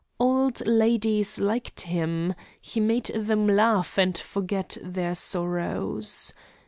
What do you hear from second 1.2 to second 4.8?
liked him; he made them laugh and forget